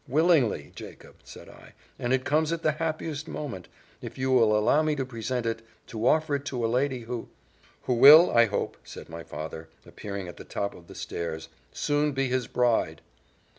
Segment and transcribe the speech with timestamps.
[0.07, 3.67] "Willingly, Jacob," said I; "and it comes at the happiest moment
[4.01, 7.29] if you will allow me to present it, to offer it to a lady, who"
[7.83, 12.13] "Who will, I hope," said my father, appearing at the top of the stairs, "soon
[12.13, 13.01] be his bride."